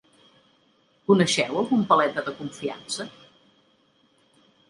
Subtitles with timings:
[1.09, 3.07] Coneixeu algun paleta de confiança?